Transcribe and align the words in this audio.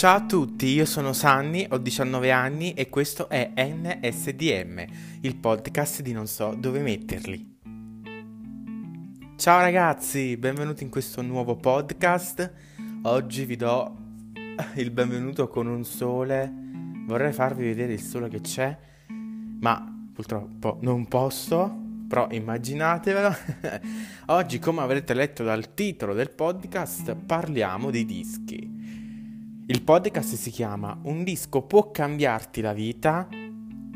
Ciao 0.00 0.16
a 0.16 0.24
tutti, 0.24 0.68
io 0.68 0.86
sono 0.86 1.12
Sanni, 1.12 1.66
ho 1.68 1.76
19 1.76 2.30
anni 2.30 2.72
e 2.72 2.88
questo 2.88 3.28
è 3.28 3.52
NSDM, 3.54 4.82
il 5.20 5.36
podcast 5.36 6.00
di 6.00 6.12
non 6.12 6.26
so 6.26 6.54
dove 6.56 6.80
metterli. 6.80 7.58
Ciao 9.36 9.60
ragazzi, 9.60 10.38
benvenuti 10.38 10.84
in 10.84 10.88
questo 10.88 11.20
nuovo 11.20 11.56
podcast. 11.56 12.50
Oggi 13.02 13.44
vi 13.44 13.56
do 13.56 13.94
il 14.76 14.90
benvenuto 14.90 15.48
con 15.48 15.66
un 15.66 15.84
sole. 15.84 16.50
Vorrei 17.06 17.34
farvi 17.34 17.64
vedere 17.64 17.92
il 17.92 18.00
sole 18.00 18.30
che 18.30 18.40
c'è, 18.40 18.74
ma 19.60 20.08
purtroppo 20.14 20.78
non 20.80 21.08
posso, 21.08 21.78
però 22.08 22.26
immaginatevelo. 22.30 23.36
Oggi, 24.32 24.58
come 24.58 24.80
avrete 24.80 25.12
letto 25.12 25.44
dal 25.44 25.74
titolo 25.74 26.14
del 26.14 26.30
podcast, 26.30 27.14
parliamo 27.14 27.90
di 27.90 28.06
dischi. 28.06 28.79
Il 29.70 29.82
podcast 29.82 30.34
si 30.34 30.50
chiama 30.50 30.98
Un 31.04 31.22
disco 31.22 31.62
può 31.62 31.92
cambiarti 31.92 32.60
la 32.60 32.72
vita. 32.72 33.28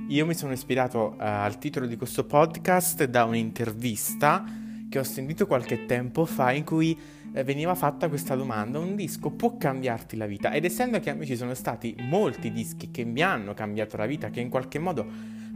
Io 0.06 0.24
mi 0.24 0.32
sono 0.32 0.52
ispirato 0.52 1.16
uh, 1.16 1.16
al 1.18 1.58
titolo 1.58 1.86
di 1.86 1.96
questo 1.96 2.24
podcast 2.24 3.02
da 3.06 3.24
un'intervista 3.24 4.44
che 4.88 5.00
ho 5.00 5.02
sentito 5.02 5.48
qualche 5.48 5.84
tempo 5.86 6.26
fa 6.26 6.52
in 6.52 6.62
cui 6.62 6.96
eh, 7.32 7.42
veniva 7.42 7.74
fatta 7.74 8.08
questa 8.08 8.36
domanda, 8.36 8.78
un 8.78 8.94
disco 8.94 9.32
può 9.32 9.56
cambiarti 9.56 10.16
la 10.16 10.26
vita? 10.26 10.52
Ed 10.52 10.64
essendo 10.64 11.00
che 11.00 11.10
a 11.10 11.14
me 11.14 11.26
ci 11.26 11.34
sono 11.34 11.54
stati 11.54 11.96
molti 12.02 12.52
dischi 12.52 12.92
che 12.92 13.02
mi 13.02 13.22
hanno 13.22 13.52
cambiato 13.52 13.96
la 13.96 14.06
vita, 14.06 14.30
che 14.30 14.38
in 14.38 14.50
qualche 14.50 14.78
modo 14.78 15.04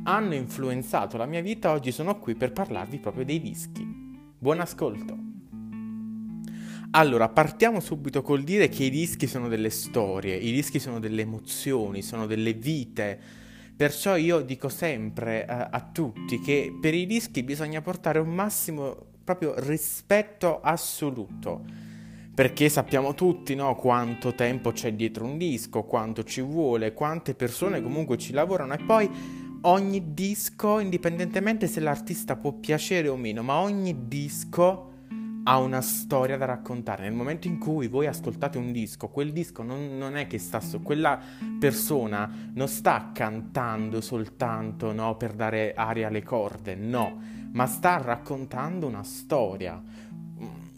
hanno 0.03 0.35
influenzato 0.35 1.16
la 1.16 1.27
mia 1.27 1.43
vita, 1.43 1.71
oggi 1.71 1.93
sono 1.93 2.19
qui 2.19 2.35
per 2.35 2.51
parlarvi 2.51 2.99
proprio 2.99 3.25
dei 3.25 3.41
dischi. 3.41 3.87
Buon 4.37 4.59
ascolto! 4.59 5.27
Allora, 6.92 7.28
partiamo 7.28 7.80
subito 7.80 8.23
col 8.23 8.42
dire 8.42 8.70
che 8.70 8.84
i 8.84 8.91
dischi 8.91 9.27
sono 9.27 9.49
delle 9.49 9.68
storie, 9.68 10.35
i 10.37 10.51
dischi 10.51 10.79
sono 10.79 10.99
delle 10.99 11.21
emozioni, 11.21 12.01
sono 12.01 12.26
delle 12.26 12.54
vite. 12.54 13.21
Perciò 13.76 14.16
io 14.16 14.40
dico 14.40 14.71
sempre 14.71 15.45
uh, 15.46 15.52
a 15.71 15.90
tutti 15.93 16.40
che 16.40 16.74
per 16.80 16.95
i 16.95 17.04
dischi 17.04 17.43
bisogna 17.43 17.82
portare 17.82 18.18
un 18.21 18.30
massimo 18.30 18.96
proprio 19.23 19.52
rispetto 19.59 20.60
assoluto. 20.63 21.63
Perché 22.35 22.71
sappiamo 22.71 23.13
tutti 23.15 23.54
no, 23.54 23.74
quanto 23.74 24.35
tempo 24.35 24.73
c'è 24.73 24.95
dietro 24.95 25.26
un 25.26 25.37
disco, 25.37 25.82
quanto 25.82 26.24
ci 26.24 26.41
vuole, 26.41 26.95
quante 26.95 27.35
persone 27.35 27.82
comunque 27.82 28.16
ci 28.16 28.32
lavorano 28.32 28.73
e 28.73 28.79
poi 28.79 29.10
ogni 29.63 30.15
disco, 30.15 30.79
indipendentemente 30.79 31.66
se 31.66 31.80
l'artista 31.80 32.37
può 32.37 32.52
piacere 32.52 33.09
o 33.09 33.16
meno, 33.16 33.43
ma 33.43 33.59
ogni 33.59 34.07
disco 34.07 34.88
ha 35.49 35.57
una 35.57 35.80
storia 35.80 36.37
da 36.37 36.45
raccontare. 36.45 37.04
Nel 37.04 37.15
momento 37.15 37.49
in 37.49 37.59
cui 37.59 37.88
voi 37.88 38.07
ascoltate 38.07 38.59
un 38.59 38.71
disco, 38.71 39.09
quel 39.09 39.32
disco 39.32 39.63
non, 39.63 39.96
non 39.96 40.15
è 40.15 40.27
che 40.27 40.38
sta 40.38 40.60
su, 40.60 40.82
quella 40.82 41.18
persona 41.59 42.51
non 42.52 42.68
sta 42.68 43.13
cantando 43.15 44.02
soltanto 44.02 44.93
no, 44.93 45.16
per 45.16 45.32
dare 45.32 45.73
aria 45.73 46.09
alle 46.09 46.23
corde, 46.23 46.74
no, 46.74 47.19
ma 47.52 47.65
sta 47.65 47.96
raccontando 47.96 48.87
una 48.87 49.02
storia. 49.02 49.82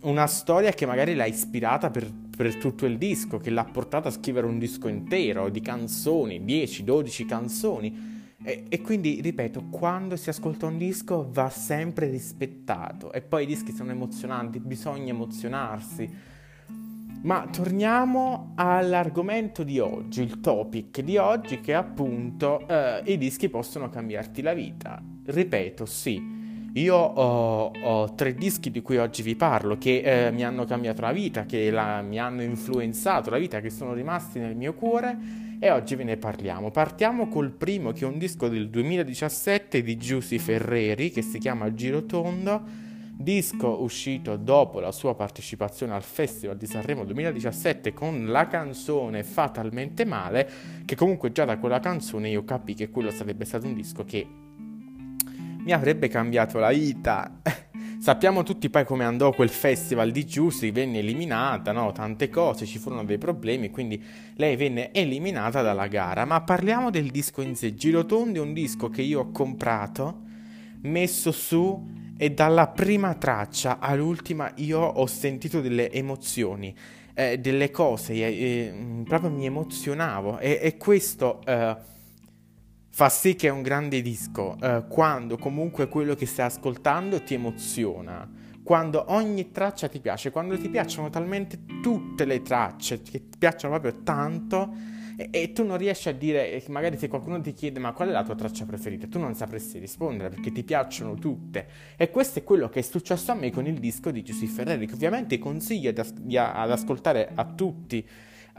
Una 0.02 0.26
storia 0.28 0.70
che 0.70 0.86
magari 0.86 1.16
l'ha 1.16 1.26
ispirata 1.26 1.90
per, 1.90 2.08
per 2.36 2.54
tutto 2.54 2.86
il 2.86 2.96
disco, 2.96 3.38
che 3.38 3.50
l'ha 3.50 3.64
portata 3.64 4.08
a 4.08 4.12
scrivere 4.12 4.46
un 4.46 4.60
disco 4.60 4.86
intero 4.86 5.48
di 5.48 5.60
canzoni, 5.60 6.40
10-12 6.40 7.26
canzoni 7.26 8.19
e, 8.42 8.64
e, 8.68 8.80
quindi, 8.80 9.20
ripeto, 9.20 9.66
quando 9.70 10.16
si 10.16 10.30
ascolta 10.30 10.66
un 10.66 10.78
disco 10.78 11.28
va 11.30 11.50
sempre 11.50 12.08
rispettato 12.08 13.12
e 13.12 13.20
poi 13.20 13.42
i 13.42 13.46
dischi 13.46 13.72
sono 13.72 13.90
emozionanti, 13.90 14.60
bisogna 14.60 15.10
emozionarsi. 15.10 16.38
Ma 17.22 17.46
torniamo 17.52 18.52
all'argomento 18.54 19.62
di 19.62 19.78
oggi, 19.78 20.22
il 20.22 20.40
topic 20.40 21.00
di 21.02 21.18
oggi 21.18 21.60
che 21.60 21.72
è 21.72 21.74
appunto 21.74 22.66
eh, 22.66 23.02
i 23.04 23.18
dischi 23.18 23.50
possono 23.50 23.90
cambiarti 23.90 24.40
la 24.40 24.54
vita. 24.54 25.02
Ripeto, 25.26 25.84
sì, 25.84 26.18
io 26.72 26.96
ho, 26.96 27.72
ho, 27.78 28.14
tre 28.14 28.32
dischi 28.32 28.70
di 28.70 28.80
cui 28.80 28.96
oggi 28.96 29.20
vi 29.20 29.36
parlo 29.36 29.76
che 29.76 30.00
eh, 30.00 30.30
mi 30.30 30.44
hanno 30.44 30.64
cambiato 30.64 31.02
la 31.02 31.12
vita, 31.12 31.44
che 31.44 31.70
la, 31.70 32.00
mi 32.00 32.18
hanno 32.18 32.40
influenzato 32.40 33.28
la 33.28 33.36
vita, 33.36 33.60
che 33.60 33.68
sono 33.68 33.92
rimasti 33.92 34.38
nel 34.38 34.56
mio 34.56 34.72
cuore 34.72 35.49
e 35.62 35.70
oggi 35.70 35.94
ve 35.94 36.04
ne 36.04 36.16
parliamo. 36.16 36.70
Partiamo 36.70 37.28
col 37.28 37.50
primo 37.50 37.92
che 37.92 38.04
è 38.04 38.08
un 38.08 38.16
disco 38.16 38.48
del 38.48 38.70
2017 38.70 39.82
di 39.82 39.98
Giussi 39.98 40.38
Ferreri 40.38 41.10
che 41.10 41.20
si 41.20 41.38
chiama 41.38 41.74
Girotondo, 41.74 42.62
disco 43.12 43.82
uscito 43.82 44.36
dopo 44.36 44.80
la 44.80 44.90
sua 44.90 45.14
partecipazione 45.14 45.92
al 45.92 46.02
Festival 46.02 46.56
di 46.56 46.66
Sanremo 46.66 47.04
2017 47.04 47.92
con 47.92 48.26
la 48.28 48.46
canzone 48.46 49.22
Fatalmente 49.22 50.06
Male, 50.06 50.48
che 50.86 50.96
comunque 50.96 51.30
già 51.30 51.44
da 51.44 51.58
quella 51.58 51.78
canzone 51.78 52.30
io 52.30 52.42
capì 52.42 52.72
che 52.72 52.88
quello 52.88 53.10
sarebbe 53.10 53.44
stato 53.44 53.66
un 53.66 53.74
disco 53.74 54.02
che 54.04 54.26
mi 55.62 55.72
avrebbe 55.72 56.08
cambiato 56.08 56.58
la 56.58 56.70
vita. 56.70 57.38
Sappiamo 58.00 58.44
tutti 58.44 58.70
poi 58.70 58.86
come 58.86 59.04
andò 59.04 59.30
quel 59.30 59.50
festival 59.50 60.10
di 60.10 60.24
Giussi, 60.24 60.70
venne 60.70 61.00
eliminata, 61.00 61.70
no? 61.70 61.92
tante 61.92 62.30
cose, 62.30 62.64
ci 62.64 62.78
furono 62.78 63.04
dei 63.04 63.18
problemi, 63.18 63.68
quindi 63.68 64.02
lei 64.36 64.56
venne 64.56 64.90
eliminata 64.92 65.60
dalla 65.60 65.86
gara. 65.86 66.24
Ma 66.24 66.40
parliamo 66.40 66.88
del 66.88 67.10
disco 67.10 67.42
in 67.42 67.54
sé. 67.54 67.74
Girotondo 67.74 68.38
è 68.38 68.42
un 68.42 68.54
disco 68.54 68.88
che 68.88 69.02
io 69.02 69.20
ho 69.20 69.30
comprato, 69.30 70.22
messo 70.80 71.30
su 71.30 71.88
e 72.16 72.30
dalla 72.30 72.68
prima 72.68 73.12
traccia 73.16 73.78
all'ultima 73.78 74.50
io 74.54 74.80
ho 74.80 75.06
sentito 75.06 75.60
delle 75.60 75.92
emozioni, 75.92 76.74
eh, 77.12 77.36
delle 77.38 77.70
cose, 77.70 78.14
eh, 78.14 78.22
eh, 78.22 79.02
proprio 79.04 79.28
mi 79.28 79.44
emozionavo 79.44 80.38
e, 80.38 80.58
e 80.62 80.78
questo... 80.78 81.42
Eh, 82.90 82.96
fa 83.00 83.08
sì 83.08 83.34
che 83.34 83.48
è 83.48 83.50
un 83.50 83.62
grande 83.62 84.02
disco 84.02 84.56
eh, 84.60 84.84
quando 84.88 85.38
comunque 85.38 85.88
quello 85.88 86.14
che 86.14 86.26
stai 86.26 86.46
ascoltando 86.46 87.22
ti 87.22 87.34
emoziona, 87.34 88.28
quando 88.62 89.04
ogni 89.08 89.50
traccia 89.50 89.88
ti 89.88 90.00
piace, 90.00 90.30
quando 90.30 90.58
ti 90.58 90.68
piacciono 90.68 91.08
talmente 91.08 91.60
tutte 91.82 92.24
le 92.24 92.42
tracce, 92.42 93.00
che 93.02 93.28
ti 93.28 93.38
piacciono 93.38 93.78
proprio 93.78 94.02
tanto 94.02 94.72
e, 95.16 95.28
e 95.30 95.52
tu 95.52 95.64
non 95.64 95.78
riesci 95.78 96.08
a 96.08 96.12
dire, 96.12 96.62
magari 96.68 96.98
se 96.98 97.08
qualcuno 97.08 97.40
ti 97.40 97.52
chiede 97.52 97.78
ma 97.78 97.92
qual 97.92 98.08
è 98.08 98.12
la 98.12 98.24
tua 98.24 98.34
traccia 98.34 98.66
preferita, 98.66 99.06
tu 99.06 99.18
non 99.18 99.34
sapresti 99.34 99.78
rispondere 99.78 100.28
perché 100.28 100.52
ti 100.52 100.62
piacciono 100.62 101.14
tutte. 101.14 101.66
E 101.96 102.10
questo 102.10 102.40
è 102.40 102.44
quello 102.44 102.68
che 102.68 102.80
è 102.80 102.82
successo 102.82 103.32
a 103.32 103.34
me 103.34 103.50
con 103.50 103.66
il 103.66 103.78
disco 103.78 104.10
di 104.10 104.22
Giuseppe 104.22 104.52
Ferreri 104.52 104.86
che 104.86 104.94
ovviamente 104.94 105.38
consiglio 105.38 105.90
ad, 105.90 105.98
as- 105.98 106.14
ad 106.36 106.70
ascoltare 106.70 107.30
a 107.34 107.44
tutti 107.44 108.06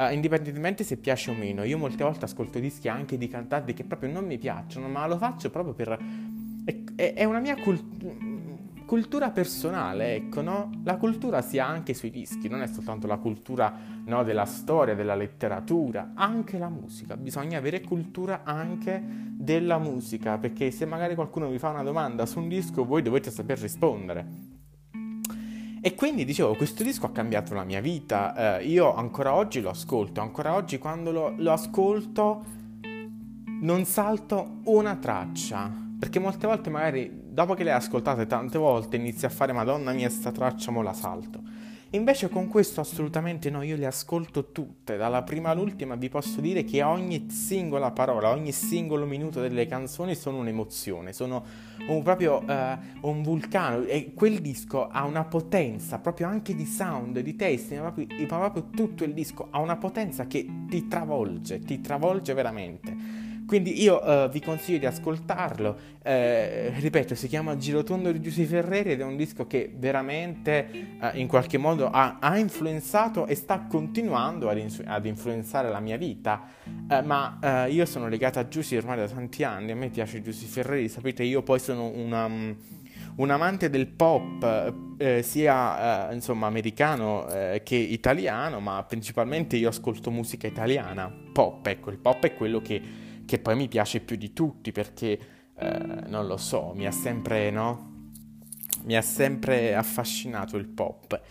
uh, 0.09 0.13
indipendentemente 0.13 0.84
se 0.84 0.97
piace 0.97 1.31
o 1.31 1.34
meno. 1.34 1.63
Io 1.63 1.78
molte 1.78 2.03
volte 2.03 2.25
ascolto 2.25 2.59
dischi 2.59 2.88
anche 2.88 3.17
di 3.17 3.28
cantanti 3.28 3.73
che 3.73 3.84
proprio 3.84 4.12
non 4.12 4.25
mi 4.25 4.38
piacciono, 4.38 4.88
ma 4.88 5.06
lo 5.07 5.17
faccio 5.17 5.50
proprio 5.50 5.73
per... 5.73 5.97
È, 6.63 7.13
è 7.13 7.23
una 7.23 7.39
mia 7.39 7.56
cult- 7.56 8.85
cultura 8.85 9.31
personale, 9.31 10.16
ecco, 10.16 10.41
no? 10.41 10.69
La 10.84 10.97
cultura 10.97 11.41
si 11.41 11.59
ha 11.59 11.66
anche 11.66 11.94
sui 11.94 12.09
dischi, 12.09 12.50
non 12.50 12.61
è 12.61 12.67
soltanto 12.67 13.07
la 13.07 13.16
cultura 13.17 13.73
no, 14.06 14.23
della 14.23 14.44
storia, 14.45 14.95
della 14.95 15.16
letteratura, 15.16 16.11
anche 16.13 16.57
la 16.57 16.67
musica. 16.67 17.16
Bisogna 17.16 17.57
avere 17.57 17.79
cultura 17.79 18.41
anche 18.44 19.01
della 19.01 19.78
musica, 19.79 20.38
perché 20.38 20.72
se 20.72 20.85
magari 20.85 21.16
qualcuno 21.16 21.50
vi 21.50 21.57
fa 21.57 21.69
una 21.69 21.84
domanda 21.84 22.25
su 22.25 22.40
un 22.40 22.50
disco, 22.50 22.84
voi 22.84 23.01
dovete 23.01 23.31
saper 23.31 23.59
rispondere. 23.59 24.50
E 25.83 25.95
quindi 25.95 26.25
dicevo, 26.25 26.53
questo 26.53 26.83
disco 26.83 27.07
ha 27.07 27.11
cambiato 27.11 27.55
la 27.55 27.63
mia 27.63 27.81
vita, 27.81 28.59
eh, 28.59 28.65
io 28.65 28.93
ancora 28.93 29.33
oggi 29.33 29.61
lo 29.61 29.71
ascolto, 29.71 30.21
ancora 30.21 30.53
oggi 30.53 30.77
quando 30.77 31.11
lo, 31.11 31.33
lo 31.37 31.51
ascolto 31.51 32.45
non 33.61 33.85
salto 33.85 34.59
una 34.65 34.95
traccia, 34.97 35.71
perché 35.97 36.19
molte 36.19 36.45
volte 36.45 36.69
magari 36.69 37.11
dopo 37.23 37.55
che 37.55 37.63
le 37.63 37.71
hai 37.71 37.77
ascoltate 37.77 38.27
tante 38.27 38.59
volte 38.59 38.97
inizi 38.97 39.25
a 39.25 39.29
fare 39.29 39.53
Madonna 39.53 39.91
mia 39.91 40.09
sta 40.11 40.31
traccia 40.31 40.69
mo 40.69 40.83
la 40.83 40.93
salto. 40.93 41.41
Invece 41.94 42.29
con 42.29 42.47
questo 42.47 42.79
assolutamente 42.79 43.49
no, 43.49 43.64
io 43.64 43.76
le 43.76 43.85
ascolto 43.85 44.53
tutte, 44.53 44.96
dalla 44.96 45.23
prima 45.23 45.49
all'ultima 45.49 45.96
vi 45.96 46.08
posso 46.08 46.40
dire 46.40 46.64
che 46.64 46.82
ogni 46.84 47.29
singola 47.29 47.91
parola, 47.91 48.29
ogni 48.29 48.53
singolo 48.53 49.05
minuto 49.05 49.41
delle 49.41 49.66
canzoni 49.66 50.16
sono 50.16 50.38
un'emozione, 50.38 51.11
sono 51.11 51.43
un, 51.90 52.02
proprio 52.02 52.46
uh, 52.47 53.09
un 53.09 53.22
vulcano 53.23 53.84
e 53.84 54.14
quel 54.14 54.40
disco 54.40 54.88
ha 54.88 55.03
una 55.03 55.26
potenza 55.26 55.99
proprio 55.99 56.28
anche 56.28 56.55
di 56.55 56.66
sound, 56.66 57.20
di 57.20 57.35
testi, 57.35 57.76
ma 57.76 57.91
proprio, 57.91 58.08
ma 58.29 58.37
proprio 58.37 58.70
tutto 58.73 59.03
il 59.03 59.14
disco 59.14 59.47
ha 59.49 59.59
una 59.59 59.76
potenza 59.76 60.28
che 60.28 60.47
ti 60.70 60.87
travolge, 60.87 61.59
ti 61.59 61.82
travolge 61.82 62.34
veramente. 62.34 63.21
Quindi 63.46 63.82
io 63.82 64.02
uh, 64.02 64.29
vi 64.29 64.40
consiglio 64.40 64.78
di 64.78 64.85
ascoltarlo. 64.85 65.78
Eh, 66.03 66.73
ripeto, 66.79 67.16
si 67.16 67.28
chiama 67.28 67.58
Girotondo 67.58 68.11
di 68.11 68.22
Giuseppe 68.22 68.47
Ferreri 68.47 68.91
ed 68.91 69.02
è 69.02 69.03
un 69.03 69.16
disco 69.16 69.46
che 69.46 69.73
veramente 69.76 70.97
uh, 70.99 71.17
in 71.17 71.28
qualche 71.28 71.58
modo 71.58 71.90
ha, 71.90 72.17
ha, 72.20 72.38
influenzato 72.38 73.28
e 73.28 73.35
sta 73.35 73.66
continuando 73.70 74.49
ad, 74.49 74.58
insu- 74.58 74.85
ad 74.85 75.05
influenzare 75.05 75.70
la 75.70 75.79
mia 75.79 75.97
vita. 75.97 76.41
Uh, 76.66 77.05
ma 77.05 77.67
io 77.70 77.85
sono 77.85 78.08
legata 78.08 78.40
a 78.40 78.47
Giuseppe 78.47 78.84
ormai 78.84 78.97
da 78.97 79.08
tanti 79.08 79.44
anni, 79.44 79.72
a 79.72 79.76
me 79.76 79.90
piace 79.90 80.22
Giuseppe 80.22 80.52
Ferreri, 80.52 80.90
sapete, 80.90 81.23
io 81.23 81.41
poi 81.41 81.59
sono 81.59 81.87
una... 81.87 82.26
Um, 82.26 82.55
un 83.16 83.29
amante 83.29 83.70
del 83.70 83.87
pop, 83.87 84.73
eh, 84.97 85.22
sia 85.22 86.09
eh, 86.09 86.14
insomma 86.14 86.47
americano 86.47 87.28
eh, 87.28 87.61
che 87.64 87.76
italiano, 87.76 88.59
ma 88.59 88.84
principalmente 88.84 89.58
io 89.58 89.70
ascolto 89.70 90.11
musica 90.11 90.47
italiana, 90.47 91.11
pop, 91.34 91.66
ecco, 91.67 91.90
il 91.90 91.97
pop 91.97 92.23
è 92.23 92.35
quello 92.35 92.61
che, 92.61 92.82
che 93.31 93.39
poi 93.39 93.55
mi 93.55 93.69
piace 93.69 94.01
più 94.01 94.17
di 94.17 94.33
tutti 94.33 94.73
perché, 94.73 95.19
eh, 95.55 96.03
non 96.07 96.28
lo 96.28 96.35
so, 96.35 96.73
mi 96.75 96.85
ha 96.85 96.91
sempre, 96.91 97.49
no? 97.49 98.09
Mi 98.83 98.97
ha 98.97 99.01
sempre 99.01 99.73
affascinato 99.73 100.57
il 100.57 100.67
pop. 100.67 101.22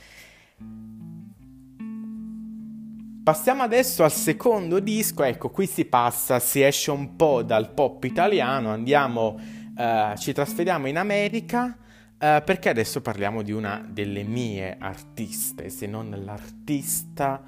Passiamo 3.23 3.63
adesso 3.63 4.03
al 4.03 4.13
secondo 4.13 4.81
disco, 4.81 5.25
ecco 5.25 5.51
qui 5.51 5.67
si 5.67 5.85
passa, 5.85 6.39
si 6.39 6.63
esce 6.63 6.91
un 6.91 7.17
po' 7.17 7.43
dal 7.43 7.75
pop 7.75 8.03
italiano, 8.05 8.71
andiamo, 8.71 9.39
uh, 9.77 10.17
ci 10.17 10.33
trasferiamo 10.33 10.89
in 10.89 10.97
America 10.97 11.77
uh, 11.77 12.17
perché 12.17 12.71
adesso 12.71 13.03
parliamo 13.03 13.43
di 13.43 13.53
una 13.53 13.87
delle 13.87 14.23
mie 14.23 14.75
artiste, 14.79 15.69
se 15.69 15.87
non 15.87 16.19
l'artista 16.25 17.43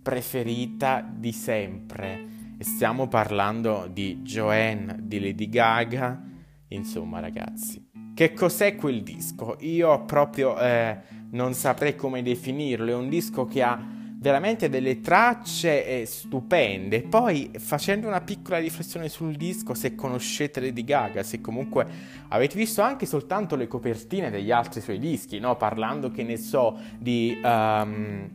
preferita 0.00 1.06
di 1.06 1.32
sempre. 1.32 2.37
Stiamo 2.60 3.06
parlando 3.06 3.88
di 3.88 4.16
Joanne, 4.22 4.96
di 5.02 5.20
Lady 5.20 5.48
Gaga, 5.48 6.20
insomma 6.68 7.20
ragazzi. 7.20 7.88
Che 8.12 8.32
cos'è 8.32 8.74
quel 8.74 9.04
disco? 9.04 9.56
Io 9.60 10.04
proprio 10.04 10.58
eh, 10.58 10.98
non 11.30 11.54
saprei 11.54 11.94
come 11.94 12.20
definirlo, 12.20 12.90
è 12.90 12.94
un 12.94 13.08
disco 13.08 13.44
che 13.44 13.62
ha 13.62 13.80
veramente 14.16 14.68
delle 14.68 15.00
tracce 15.00 16.00
eh, 16.00 16.04
stupende. 16.04 17.02
Poi 17.02 17.52
facendo 17.58 18.08
una 18.08 18.22
piccola 18.22 18.58
riflessione 18.58 19.08
sul 19.08 19.36
disco, 19.36 19.72
se 19.74 19.94
conoscete 19.94 20.58
Lady 20.58 20.82
Gaga, 20.82 21.22
se 21.22 21.40
comunque 21.40 21.86
avete 22.26 22.56
visto 22.56 22.82
anche 22.82 23.06
soltanto 23.06 23.54
le 23.54 23.68
copertine 23.68 24.30
degli 24.30 24.50
altri 24.50 24.80
suoi 24.80 24.98
dischi, 24.98 25.38
no? 25.38 25.56
parlando 25.56 26.10
che 26.10 26.24
ne 26.24 26.36
so 26.36 26.76
di, 26.98 27.40
um, 27.40 28.28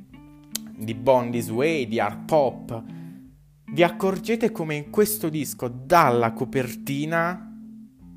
di 0.78 0.94
Born 0.94 1.30
This 1.30 1.50
Way, 1.50 1.90
di 1.90 2.00
Art 2.00 2.24
Pop, 2.24 2.93
vi 3.74 3.82
accorgete 3.82 4.52
come 4.52 4.76
in 4.76 4.92
questo 4.92 5.30
disco 5.30 5.68
dalla 5.68 6.32
copertina 6.32 7.52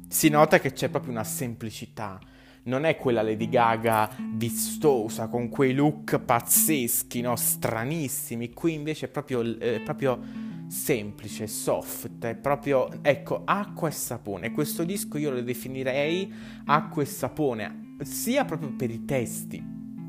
si 0.06 0.28
nota 0.28 0.60
che 0.60 0.72
c'è 0.72 0.90
proprio 0.90 1.12
una 1.12 1.24
semplicità 1.24 2.20
non 2.64 2.84
è 2.84 2.96
quella 2.96 3.22
Lady 3.22 3.48
Gaga 3.48 4.10
vistosa, 4.34 5.28
con 5.28 5.48
quei 5.48 5.72
look 5.72 6.18
pazzeschi, 6.18 7.20
no? 7.20 7.36
stranissimi. 7.36 8.52
Qui 8.52 8.74
invece 8.74 9.06
è 9.06 9.08
proprio, 9.08 9.40
eh, 9.60 9.80
proprio 9.84 10.20
semplice, 10.66 11.46
soft, 11.46 12.24
è 12.24 12.34
proprio, 12.34 12.88
ecco, 13.02 13.42
acqua 13.44 13.88
e 13.88 13.92
sapone. 13.92 14.50
Questo 14.50 14.82
disco 14.82 15.16
io 15.16 15.30
lo 15.30 15.42
definirei 15.42 16.32
acqua 16.64 17.02
e 17.02 17.06
sapone, 17.06 17.94
sia 18.00 18.44
proprio 18.44 18.74
per 18.74 18.90
i 18.90 19.04
testi, 19.04 19.62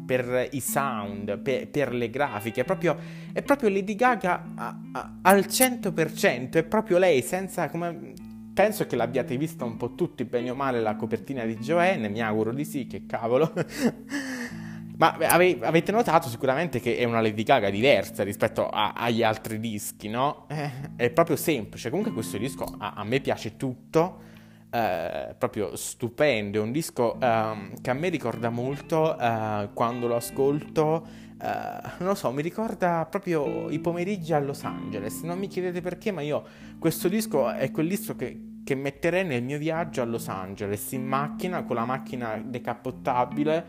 per 0.08 0.48
i 0.52 0.62
sound, 0.62 1.38
per, 1.40 1.68
per 1.68 1.94
le 1.94 2.10
grafiche, 2.10 2.62
è 2.62 2.64
proprio, 2.64 2.96
è 3.34 3.42
proprio 3.44 3.70
Lady 3.70 3.94
Gaga 3.94 4.54
a, 4.56 4.80
a, 4.94 5.14
al 5.22 5.42
100%, 5.42 6.52
è 6.52 6.64
proprio 6.64 6.98
lei, 6.98 7.22
senza, 7.22 7.70
come, 7.70 8.14
penso 8.54 8.88
che 8.88 8.96
l'abbiate 8.96 9.38
vista 9.38 9.66
un 9.66 9.76
po' 9.76 9.94
tutti, 9.94 10.24
bene 10.24 10.50
o 10.50 10.56
male, 10.56 10.80
la 10.80 10.96
copertina 10.96 11.44
di 11.44 11.58
Joanne, 11.58 12.08
mi 12.08 12.22
auguro 12.22 12.54
di 12.54 12.66
sì, 12.66 12.88
che 12.88 13.06
cavolo. 13.06 13.54
Ma 14.98 15.16
ave- 15.16 15.60
avete 15.62 15.92
notato 15.92 16.28
sicuramente 16.28 16.80
che 16.80 16.98
è 16.98 17.04
una 17.04 17.22
Lady 17.22 17.44
Gaga 17.44 17.70
diversa 17.70 18.24
rispetto 18.24 18.68
a- 18.68 18.94
agli 18.94 19.22
altri 19.22 19.60
dischi, 19.60 20.10
no? 20.10 20.48
Eh, 20.48 20.72
è 20.96 21.10
proprio 21.12 21.36
semplice. 21.36 21.90
Comunque 21.90 22.14
questo 22.14 22.40
disco 22.40 22.64
a, 22.80 22.94
a 22.96 23.04
me 23.04 23.20
piace 23.20 23.58
tutto, 23.58 24.22
eh, 24.70 25.36
proprio 25.38 25.76
stupendo. 25.76 26.60
È 26.60 26.62
un 26.62 26.72
disco 26.72 27.20
eh, 27.20 27.72
che 27.82 27.90
a 27.90 27.94
me 27.94 28.10
ricorda 28.10 28.50
molto 28.50 29.18
eh, 29.18 29.70
quando 29.74 30.08
lo 30.08 30.16
ascolto 30.16 31.26
Uh, 31.40 31.88
non 32.00 32.10
lo 32.10 32.16
so, 32.16 32.32
mi 32.32 32.42
ricorda 32.42 33.06
proprio 33.06 33.70
i 33.70 33.78
pomeriggi 33.78 34.34
a 34.34 34.40
Los 34.40 34.64
Angeles. 34.64 35.22
Non 35.22 35.38
mi 35.38 35.48
chiedete 35.48 35.82
perché, 35.82 36.12
ma 36.12 36.22
io 36.22 36.44
questo 36.80 37.08
disco 37.08 37.52
è 37.52 37.70
quel 37.70 37.88
disco 37.88 38.16
che, 38.16 38.62
che 38.64 38.74
metterei 38.74 39.24
nel 39.24 39.44
mio 39.44 39.60
viaggio 39.60 40.02
a 40.02 40.06
Los 40.06 40.30
Angeles 40.30 40.92
in 40.94 41.06
macchina, 41.06 41.64
con 41.64 41.76
la 41.76 41.86
macchina 41.86 42.42
decappottabile, 42.44 43.64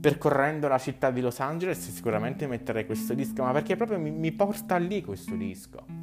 percorrendo 0.00 0.68
la 0.68 0.78
città 0.78 1.10
di 1.10 1.20
Los 1.20 1.40
Angeles. 1.40 1.90
Sicuramente 1.90 2.46
metterei 2.46 2.86
questo 2.86 3.14
disco, 3.14 3.42
ma 3.42 3.50
perché 3.50 3.74
proprio 3.74 3.98
mi, 3.98 4.12
mi 4.12 4.30
porta 4.30 4.76
lì 4.76 5.02
questo 5.02 5.34
disco. 5.34 6.01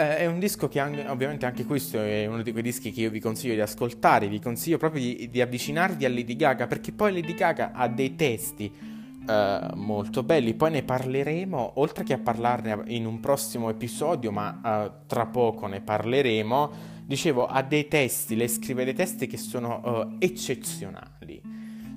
Eh, 0.00 0.16
è 0.16 0.26
un 0.26 0.38
disco 0.38 0.66
che 0.66 0.80
anche, 0.80 1.06
ovviamente 1.06 1.44
anche 1.44 1.66
questo 1.66 2.00
è 2.00 2.24
uno 2.24 2.40
di 2.40 2.52
quei 2.52 2.62
dischi 2.62 2.90
che 2.90 3.02
io 3.02 3.10
vi 3.10 3.20
consiglio 3.20 3.52
di 3.52 3.60
ascoltare, 3.60 4.28
vi 4.28 4.40
consiglio 4.40 4.78
proprio 4.78 5.02
di, 5.02 5.28
di 5.30 5.42
avvicinarvi 5.42 6.06
a 6.06 6.08
Lady 6.08 6.36
Gaga 6.36 6.66
perché 6.66 6.90
poi 6.90 7.12
Lady 7.12 7.34
Gaga 7.34 7.72
ha 7.72 7.86
dei 7.86 8.16
testi 8.16 8.98
Uh, 9.20 9.76
molto 9.76 10.22
belli. 10.22 10.54
Poi 10.54 10.70
ne 10.70 10.82
parleremo, 10.82 11.72
oltre 11.74 12.04
che 12.04 12.14
a 12.14 12.18
parlarne 12.18 12.84
in 12.86 13.04
un 13.04 13.20
prossimo 13.20 13.68
episodio, 13.68 14.32
ma 14.32 14.60
uh, 14.64 15.06
tra 15.06 15.26
poco 15.26 15.66
ne 15.66 15.82
parleremo. 15.82 16.70
Dicevo, 17.04 17.46
ha 17.46 17.62
dei 17.62 17.86
testi, 17.86 18.34
lei 18.34 18.48
scrive 18.48 18.82
dei 18.82 18.94
testi 18.94 19.26
che 19.26 19.36
sono 19.36 19.82
uh, 19.84 20.16
eccezionali. 20.18 21.40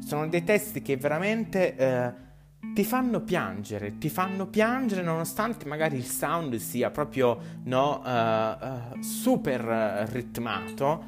Sono 0.05 0.27
dei 0.27 0.43
testi 0.43 0.81
che 0.81 0.97
veramente 0.97 1.75
ti 2.73 2.83
fanno 2.83 3.21
piangere, 3.21 3.97
ti 3.97 4.09
fanno 4.09 4.47
piangere 4.47 5.01
nonostante 5.01 5.65
magari 5.65 5.97
il 5.97 6.05
sound 6.05 6.55
sia 6.55 6.89
proprio 6.91 7.37
no, 7.63 8.01
super 8.99 9.61
ritmato, 10.11 11.05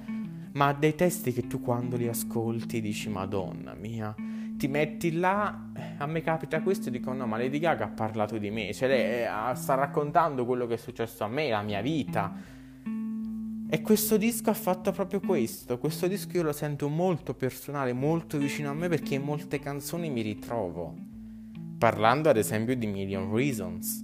ma 0.53 0.73
dei 0.73 0.95
testi 0.95 1.33
che 1.33 1.47
tu 1.47 1.61
quando 1.61 1.97
li 1.97 2.07
ascolti 2.07 2.81
dici 2.81 3.09
Madonna 3.09 3.73
mia 3.73 4.15
ti 4.57 4.67
metti 4.67 5.11
là, 5.11 5.69
a 5.97 6.05
me 6.05 6.21
capita 6.21 6.61
questo 6.61 6.87
e 6.89 6.91
dico 6.91 7.11
no 7.11 7.25
ma 7.25 7.37
Lady 7.37 7.59
Gaga 7.59 7.85
ha 7.85 7.89
parlato 7.89 8.37
di 8.37 8.49
me, 8.49 8.73
cioè 8.73 8.87
lei 8.87 9.23
eh, 9.23 9.55
sta 9.55 9.75
raccontando 9.75 10.45
quello 10.45 10.65
che 10.65 10.75
è 10.75 10.77
successo 10.77 11.23
a 11.23 11.27
me, 11.27 11.49
la 11.49 11.61
mia 11.61 11.81
vita. 11.81 12.53
E 13.67 13.81
questo 13.81 14.15
disco 14.15 14.49
ha 14.51 14.53
fatto 14.53 14.91
proprio 14.91 15.19
questo, 15.19 15.77
questo 15.77 16.07
disco 16.07 16.37
io 16.37 16.43
lo 16.43 16.53
sento 16.53 16.87
molto 16.87 17.33
personale, 17.33 17.93
molto 17.93 18.37
vicino 18.37 18.69
a 18.69 18.73
me 18.73 18.87
perché 18.87 19.15
in 19.15 19.23
molte 19.23 19.59
canzoni 19.59 20.09
mi 20.09 20.21
ritrovo. 20.21 21.14
Parlando 21.77 22.29
ad 22.29 22.37
esempio 22.37 22.75
di 22.75 22.87
Million 22.87 23.33
Reasons. 23.35 24.03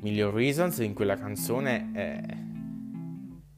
Million 0.00 0.30
Reasons 0.32 0.78
in 0.78 0.92
quella 0.92 1.16
canzone 1.16 1.90
eh, 1.94 2.22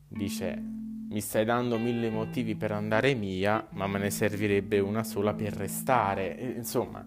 dice 0.09 0.75
mi 1.09 1.21
stai 1.21 1.45
dando 1.45 1.79
mille 1.79 2.11
motivi 2.11 2.55
per 2.57 2.73
andare 2.73 3.15
via, 3.15 3.67
ma 3.73 3.87
me 3.87 3.99
ne 3.99 4.11
servirebbe 4.11 4.79
una 4.79 5.03
sola 5.03 5.35
per 5.35 5.55
restare. 5.55 6.55
Insomma, 6.57 7.05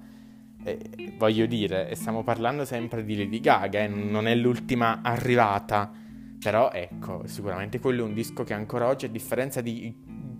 eh, 0.63 1.13
voglio 1.17 1.45
dire, 1.45 1.93
stiamo 1.95 2.23
parlando 2.23 2.65
sempre 2.65 3.03
di 3.03 3.15
Lady 3.15 3.39
Gaga, 3.39 3.79
eh, 3.79 3.87
non 3.87 4.27
è 4.27 4.35
l'ultima 4.35 5.01
arrivata. 5.01 5.91
Però 6.39 6.71
ecco, 6.71 7.27
sicuramente 7.27 7.79
quello 7.79 8.03
è 8.03 8.07
un 8.07 8.13
disco 8.13 8.43
che 8.43 8.53
ancora 8.53 8.87
oggi, 8.87 9.05
a 9.05 9.09
differenza 9.09 9.59
di 9.61 9.93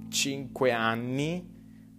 5 0.09 0.71
anni 0.71 1.57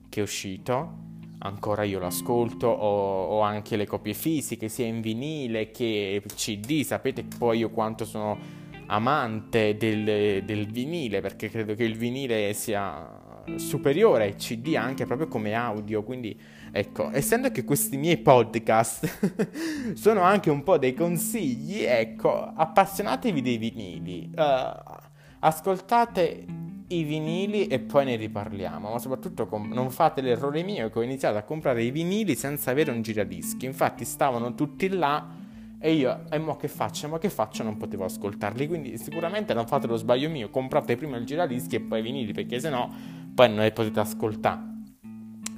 che 0.09 0.21
è 0.21 0.23
uscito, 0.23 1.10
ancora 1.43 1.85
io 1.85 1.99
lo 1.99 2.07
ascolto, 2.07 2.67
ho, 2.67 3.27
ho 3.27 3.41
anche 3.41 3.77
le 3.77 3.87
copie 3.87 4.15
fisiche, 4.15 4.69
sia 4.69 4.87
in 4.87 5.01
vinile 5.01 5.71
che 5.71 6.23
CD, 6.35 6.83
sapete 6.83 7.25
poi 7.39 7.59
io 7.59 7.71
quanto 7.71 8.05
sono 8.05 8.39
amante 8.87 9.77
del, 9.77 10.43
del 10.45 10.67
vinile 10.67 11.21
perché 11.21 11.49
credo 11.49 11.75
che 11.75 11.85
il 11.85 11.97
vinile 11.97 12.53
sia 12.53 13.19
superiore 13.57 14.25
ai 14.25 14.35
CD 14.37 14.75
anche 14.77 15.07
proprio 15.07 15.29
come 15.29 15.55
audio, 15.55 16.03
quindi 16.03 16.39
ecco, 16.73 17.11
essendo 17.11 17.51
che 17.51 17.65
questi 17.65 17.97
miei 17.97 18.19
podcast 18.19 19.95
sono 19.95 20.21
anche 20.21 20.51
un 20.51 20.63
po' 20.63 20.79
dei 20.79 20.95
consigli, 20.95 21.83
ecco, 21.83 22.53
appassionatevi 22.55 23.41
dei 23.41 23.57
vinili, 23.57 24.31
uh, 24.37 24.99
ascoltate 25.41 26.45
i 26.91 27.03
vinili 27.05 27.67
e 27.67 27.79
poi 27.79 28.05
ne 28.05 28.17
riparliamo, 28.17 28.91
ma 28.91 28.99
soprattutto 28.99 29.47
com- 29.47 29.73
non 29.73 29.91
fate 29.91 30.21
l'errore 30.21 30.63
mio 30.63 30.91
che 30.91 30.99
ho 30.99 31.03
iniziato 31.03 31.39
a 31.39 31.43
comprare 31.43 31.83
i 31.83 31.91
vinili 31.91 32.35
senza 32.35 32.71
avere 32.71 32.91
un 32.91 33.03
giradischi, 33.03 33.67
infatti 33.67 34.05
stavano 34.05 34.55
tutti 34.55 34.89
là 34.89 35.39
e 35.83 35.95
io, 35.95 36.25
e 36.31 36.39
mo 36.39 36.57
che 36.57 36.69
faccio? 36.69 37.09
Ma 37.09 37.19
che 37.19 37.31
faccio? 37.31 37.63
Non 37.63 37.79
potevo 37.79 38.05
ascoltarli. 38.05 38.67
Quindi 38.67 38.99
sicuramente 38.99 39.55
non 39.55 39.67
fate 39.67 39.87
lo 39.87 39.97
sbaglio 39.97 40.29
mio. 40.29 40.51
Comprate 40.51 40.95
prima 40.95 41.17
il 41.17 41.25
giradischi 41.25 41.77
e 41.77 41.81
poi 41.81 42.01
i 42.01 42.03
vinili, 42.03 42.35
perché 42.35 42.61
sennò 42.61 42.87
poi 43.35 43.49
non 43.49 43.65
li 43.65 43.73
potete 43.73 43.99
ascoltare. 43.99 44.69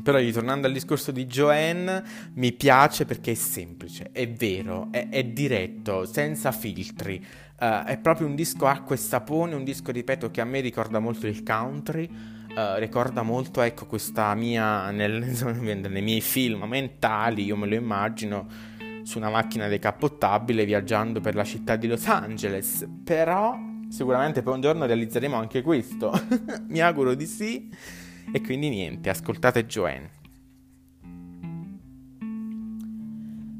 Però 0.02 0.18
ritornando 0.18 0.66
al 0.66 0.72
discorso 0.72 1.12
di 1.12 1.26
Joanne, 1.26 2.02
mi 2.34 2.52
piace 2.52 3.04
perché 3.04 3.32
è 3.32 3.34
semplice, 3.34 4.10
è 4.12 4.28
vero, 4.28 4.88
è, 4.90 5.08
è 5.08 5.24
diretto, 5.24 6.04
senza 6.04 6.50
filtri. 6.50 7.24
Uh, 7.60 7.84
è 7.84 7.98
proprio 7.98 8.26
un 8.26 8.34
disco 8.34 8.66
acqua 8.66 8.96
e 8.96 8.98
sapone, 8.98 9.54
un 9.54 9.62
disco, 9.62 9.92
ripeto, 9.92 10.30
che 10.30 10.40
a 10.40 10.44
me 10.44 10.60
ricorda 10.60 10.98
molto 10.98 11.26
il 11.26 11.42
country. 11.42 12.10
Uh, 12.52 12.78
ricorda 12.78 13.22
molto, 13.22 13.62
ecco, 13.62 13.86
questa 13.86 14.34
mia, 14.34 14.90
nel, 14.90 15.22
nei 15.88 16.02
miei 16.02 16.20
film 16.20 16.64
mentali, 16.64 17.44
io 17.44 17.56
me 17.56 17.66
lo 17.66 17.76
immagino, 17.76 18.46
su 19.04 19.18
una 19.18 19.30
macchina 19.30 19.68
decappottabile 19.68 20.64
viaggiando 20.64 21.20
per 21.20 21.34
la 21.34 21.44
città 21.44 21.76
di 21.76 21.86
Los 21.86 22.06
Angeles, 22.08 22.86
però 23.04 23.70
Sicuramente 23.92 24.40
poi 24.40 24.54
un 24.54 24.62
giorno 24.62 24.86
realizzeremo 24.86 25.36
anche 25.36 25.60
questo. 25.60 26.18
Mi 26.68 26.80
auguro 26.80 27.12
di 27.12 27.26
sì. 27.26 27.68
E 28.30 28.40
quindi 28.40 28.68
niente, 28.68 29.08
ascoltate 29.08 29.66
Joanne. 29.66 30.20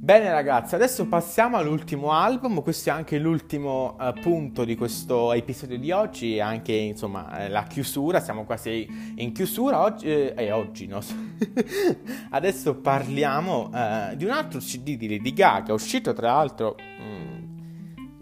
Bene 0.02 0.33
ragazzi, 0.33 0.75
adesso 0.75 1.07
passiamo 1.07 1.59
all'ultimo 1.59 2.11
album, 2.11 2.61
questo 2.62 2.88
è 2.88 2.92
anche 2.92 3.21
l'ultimo 3.21 3.97
uh, 4.00 4.12
punto 4.21 4.64
di 4.64 4.75
questo 4.75 5.33
episodio 5.33 5.78
di 5.78 5.92
oggi, 5.92 6.40
anche 6.40 6.73
insomma 6.73 7.45
eh, 7.45 7.49
la 7.49 7.62
chiusura, 7.62 8.19
siamo 8.19 8.45
quasi 8.45 8.85
in 9.14 9.31
chiusura, 9.31 9.81
oggi, 9.81 10.07
eh, 10.07 10.35
eh 10.37 10.50
oggi 10.50 10.88
no, 10.88 10.99
adesso 12.31 12.75
parliamo 12.75 13.71
uh, 13.73 14.16
di 14.16 14.25
un 14.25 14.33
altro 14.33 14.59
CD 14.59 14.97
di 14.97 15.09
Lady 15.09 15.33
Gaga, 15.33 15.73
uscito 15.73 16.12
tra 16.12 16.33
l'altro 16.33 16.75
um, 16.99 17.41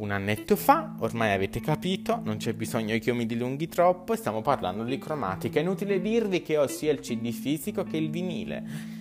un 0.00 0.10
annetto 0.10 0.56
fa, 0.56 0.94
ormai 0.98 1.32
avete 1.32 1.60
capito, 1.60 2.20
non 2.24 2.38
c'è 2.38 2.54
bisogno 2.54 2.98
che 2.98 3.10
io 3.10 3.14
mi 3.14 3.26
dilunghi 3.26 3.68
troppo, 3.68 4.16
stiamo 4.16 4.40
parlando 4.40 4.82
di 4.82 4.98
cromatica, 4.98 5.58
è 5.58 5.62
inutile 5.62 6.00
dirvi 6.00 6.40
che 6.42 6.56
ho 6.56 6.66
sia 6.66 6.90
il 6.90 7.00
CD 7.00 7.30
fisico 7.30 7.84
che 7.84 7.98
il 7.98 8.10
vinile 8.10 8.98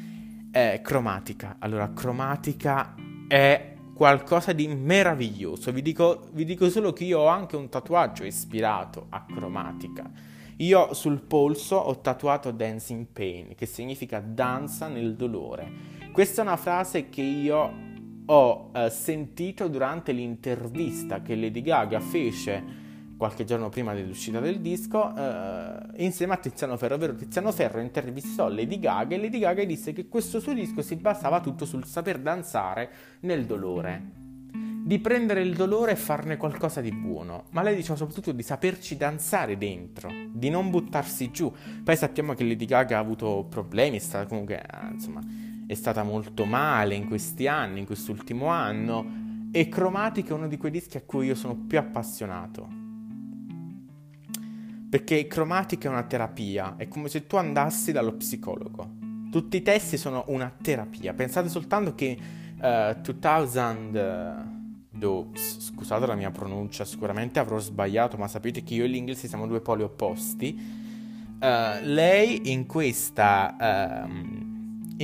è 0.52 0.82
cromatica. 0.84 1.56
Allora, 1.60 1.92
cromatica 1.94 2.96
è 3.28 3.76
qualcosa 3.94 4.52
di 4.52 4.68
meraviglioso. 4.68 5.72
Vi 5.72 5.82
dico, 5.82 6.28
vi 6.34 6.44
dico, 6.44 6.70
solo 6.70 6.92
che 6.92 7.06
io 7.06 7.20
ho 7.20 7.28
anche 7.28 7.56
un 7.56 7.70
tatuaggio 7.70 8.26
ispirato 8.26 9.06
a 9.10 9.26
cromatica. 9.26 10.10
Io 10.58 10.94
sul 10.94 11.22
polso 11.22 11.78
ho 11.78 12.00
tatuato 12.02 12.52
Dancing 12.52 13.06
Pain, 13.14 13.56
che 13.56 13.66
significa 13.66 14.20
danza 14.20 14.90
nel 14.90 15.16
dolore. 15.16 15.72
Questa 16.12 16.42
è 16.42 16.46
una 16.46 16.58
frase 16.58 17.08
che 17.08 17.22
io 17.22 17.88
ho 18.32 18.70
eh, 18.74 18.90
sentito 18.90 19.68
durante 19.68 20.12
l'intervista 20.12 21.22
che 21.22 21.36
Lady 21.36 21.62
Gaga 21.62 22.00
fece 22.00 22.88
qualche 23.18 23.44
giorno 23.44 23.70
prima 23.70 23.94
dell'uscita 23.94 24.40
del 24.40 24.62
disco, 24.62 25.14
eh, 25.16 26.04
insieme 26.04 26.34
a 26.34 26.38
Tiziano 26.38 26.78
Ferro, 26.78 26.96
ovvero 26.96 27.16
Tiziano 27.16 27.52
Ferro 27.52 27.82
intervistò 27.82 28.48
Lady 28.48 28.80
Gaga 28.80 29.16
e 29.16 29.20
Lady 29.20 29.40
Gaga 29.40 29.64
disse 29.66 29.94
che 29.94 30.08
questo 30.08 30.40
suo 30.40 30.54
disco 30.54 30.82
si 30.82 30.96
basava 30.96 31.42
tutto 31.42 31.66
sul 31.66 31.86
saper 31.86 32.20
danzare 32.20 32.90
nel 33.22 33.46
dolore. 33.46 34.18
Di 34.52 35.00
prendere 35.00 35.42
il 35.42 35.56
dolore 35.56 35.92
e 35.92 35.96
farne 35.96 36.38
qualcosa 36.38 36.82
di 36.82 36.92
buono, 36.92 37.46
ma 37.52 37.62
lei 37.62 37.76
diceva 37.76 37.98
soprattutto 37.98 38.32
di 38.32 38.42
saperci 38.42 38.96
danzare 38.96 39.58
dentro, 39.58 40.10
di 40.32 40.50
non 40.50 40.70
buttarsi 40.70 41.30
giù. 41.32 41.52
Poi 41.84 41.96
sappiamo 41.98 42.34
che 42.34 42.44
Lady 42.44 42.66
Gaga 42.66 42.98
ha 42.98 43.02
avuto 43.02 43.46
problemi, 43.50 43.98
è 43.98 44.00
stata 44.00 44.26
comunque, 44.26 44.62
eh, 44.62 44.92
insomma, 44.94 45.22
è 45.70 45.76
stata 45.76 46.02
molto 46.02 46.46
male 46.46 46.96
in 46.96 47.06
questi 47.06 47.48
anni, 47.48 47.82
in 47.82 47.86
quest'ultimo 47.86 48.48
anno, 48.48 49.50
e 49.52 49.70
Chromatic 49.70 50.30
è 50.30 50.34
uno 50.34 50.48
di 50.48 50.58
quei 50.58 50.72
dischi 50.72 50.98
a 50.98 51.04
cui 51.06 51.28
io 51.28 51.36
sono 51.36 51.56
più 51.56 51.78
appassionato 51.78 52.80
perché 54.90 55.28
cromatica 55.28 55.88
è 55.88 55.92
una 55.92 56.04
terapia, 56.04 56.76
è 56.76 56.88
come 56.88 57.10
se 57.10 57.28
tu 57.28 57.36
andassi 57.36 57.92
dallo 57.92 58.14
psicologo. 58.14 58.98
Tutti 59.32 59.58
i 59.58 59.62
testi 59.62 59.98
sono 59.98 60.24
una 60.28 60.52
terapia. 60.60 61.14
Pensate 61.14 61.48
soltanto 61.48 61.94
che 61.94 62.18
uh, 62.60 63.00
2000... 63.00 64.58
Oops, 65.02 65.70
scusate 65.70 66.08
la 66.08 66.16
mia 66.16 66.32
pronuncia, 66.32 66.84
sicuramente 66.84 67.38
avrò 67.38 67.60
sbagliato, 67.60 68.18
ma 68.18 68.28
sapete 68.28 68.64
che 68.64 68.74
io 68.74 68.86
e 68.86 68.88
l'inglese 68.88 69.28
siamo 69.28 69.46
due 69.46 69.62
poli 69.62 69.84
opposti. 69.84 70.58
Uh, 71.40 71.84
lei 71.84 72.52
in 72.52 72.66
questa, 72.66 74.08
uh, 74.08 74.49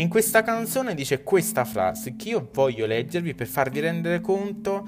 in 0.02 0.10
questa 0.10 0.44
canzone 0.44 0.94
dice 0.94 1.24
questa 1.24 1.66
frase 1.66 2.16
che 2.16 2.30
io 2.30 2.50
voglio 2.54 2.86
leggervi 2.86 3.34
per 3.34 3.48
farvi 3.48 3.80
rendere 3.80 4.22
conto 4.22 4.88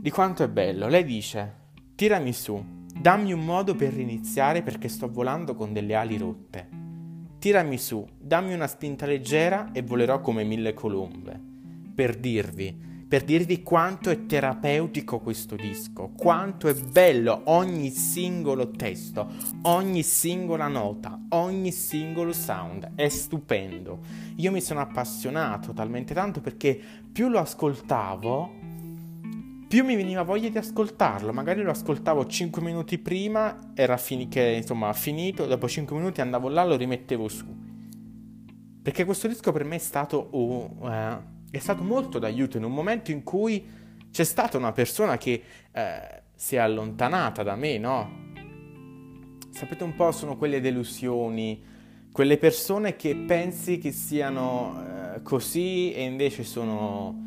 di 0.00 0.10
quanto 0.10 0.44
è 0.44 0.48
bello. 0.48 0.88
Lei 0.88 1.04
dice: 1.04 1.54
Tirami 1.94 2.32
su, 2.32 2.64
Dammi 2.98 3.32
un 3.32 3.44
modo 3.44 3.74
per 3.74 3.92
riniziare 3.92 4.62
perché 4.62 4.88
sto 4.88 5.10
volando 5.10 5.54
con 5.54 5.72
delle 5.72 5.94
ali 5.94 6.16
rotte. 6.16 6.68
Tirami 7.38 7.76
su, 7.76 8.04
dammi 8.18 8.54
una 8.54 8.66
spinta 8.66 9.04
leggera 9.04 9.70
e 9.72 9.82
volerò 9.82 10.20
come 10.20 10.44
mille 10.44 10.72
colombe. 10.72 11.38
Per 11.94 12.16
dirvi, 12.16 12.95
per 13.08 13.22
dirvi 13.22 13.62
quanto 13.62 14.10
è 14.10 14.26
terapeutico 14.26 15.20
questo 15.20 15.54
disco, 15.54 16.10
quanto 16.16 16.66
è 16.66 16.74
bello 16.74 17.42
ogni 17.44 17.90
singolo 17.90 18.72
testo, 18.72 19.30
ogni 19.62 20.02
singola 20.02 20.66
nota, 20.66 21.16
ogni 21.28 21.70
singolo 21.70 22.32
sound, 22.32 22.92
è 22.96 23.08
stupendo. 23.08 24.00
Io 24.36 24.50
mi 24.50 24.60
sono 24.60 24.80
appassionato 24.80 25.72
talmente 25.72 26.14
tanto 26.14 26.40
perché 26.40 26.80
più 27.12 27.28
lo 27.28 27.38
ascoltavo, 27.38 28.50
più 29.68 29.84
mi 29.84 29.94
veniva 29.94 30.22
voglia 30.22 30.48
di 30.48 30.58
ascoltarlo. 30.58 31.32
Magari 31.32 31.62
lo 31.62 31.70
ascoltavo 31.70 32.26
5 32.26 32.60
minuti 32.60 32.98
prima, 32.98 33.72
era 33.74 33.96
fini- 33.96 34.26
che, 34.26 34.54
insomma, 34.56 34.92
finito, 34.92 35.46
dopo 35.46 35.68
5 35.68 35.96
minuti 35.96 36.20
andavo 36.20 36.48
là, 36.48 36.64
lo 36.64 36.76
rimettevo 36.76 37.28
su. 37.28 37.46
Perché 38.82 39.04
questo 39.04 39.28
disco 39.28 39.52
per 39.52 39.64
me 39.64 39.76
è 39.76 39.78
stato, 39.78 40.28
uh, 40.32 40.86
uh, 40.86 41.34
è 41.50 41.58
stato 41.58 41.82
molto 41.82 42.18
d'aiuto 42.18 42.56
in 42.56 42.64
un 42.64 42.72
momento 42.72 43.10
in 43.10 43.22
cui 43.22 43.64
c'è 44.10 44.24
stata 44.24 44.56
una 44.56 44.72
persona 44.72 45.16
che 45.16 45.42
uh, 45.72 45.80
si 46.34 46.56
è 46.56 46.58
allontanata 46.58 47.42
da 47.42 47.56
me, 47.56 47.78
no? 47.78 48.24
Sapete 49.50 49.84
un 49.84 49.94
po', 49.94 50.12
sono 50.12 50.36
quelle 50.36 50.60
delusioni, 50.60 51.62
quelle 52.12 52.38
persone 52.38 52.96
che 52.96 53.14
pensi 53.14 53.78
che 53.78 53.92
siano 53.92 54.82
eh, 55.16 55.22
così 55.22 55.92
e 55.92 56.02
invece 56.02 56.44
sono 56.44 57.24